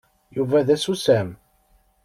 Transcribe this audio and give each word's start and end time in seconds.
Yuba 0.35 0.59
d 0.67 0.69
asusam. 0.75 1.29